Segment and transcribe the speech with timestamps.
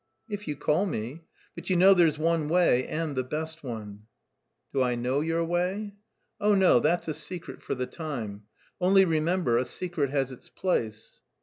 [0.27, 1.25] "If you call me.
[1.53, 4.07] But you know there's one way, and the best one."
[4.73, 5.93] "Do I know your way?"
[6.39, 8.45] "Oh no, that's a secret for the time.
[8.79, 11.21] Only remember, a secret has its price."